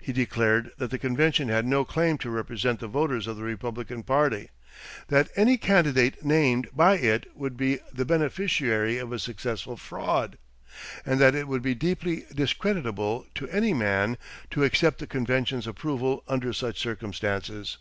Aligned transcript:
He 0.00 0.12
declared 0.12 0.72
that 0.78 0.90
the 0.90 0.98
convention 0.98 1.48
had 1.48 1.64
no 1.64 1.84
claim 1.84 2.18
to 2.18 2.30
represent 2.30 2.80
the 2.80 2.88
voters 2.88 3.28
of 3.28 3.36
the 3.36 3.44
Republican 3.44 4.02
party; 4.02 4.50
that 5.06 5.28
any 5.36 5.56
candidate 5.56 6.24
named 6.24 6.66
by 6.74 6.94
it 6.98 7.26
would 7.36 7.56
be 7.56 7.78
"the 7.92 8.04
beneficiary 8.04 8.98
of 8.98 9.12
a 9.12 9.20
successful 9.20 9.76
fraud"; 9.76 10.38
and 11.06 11.20
that 11.20 11.36
it 11.36 11.46
would 11.46 11.62
be 11.62 11.76
deeply 11.76 12.24
discreditable 12.34 13.28
to 13.36 13.48
any 13.50 13.72
man 13.72 14.18
to 14.50 14.64
accept 14.64 14.98
the 14.98 15.06
convention's 15.06 15.68
approval 15.68 16.24
under 16.26 16.52
such 16.52 16.80
circumstances. 16.80 17.78